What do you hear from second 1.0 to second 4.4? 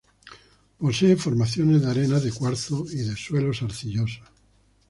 formaciones de arenas de cuarzo y de suelos arcillosos.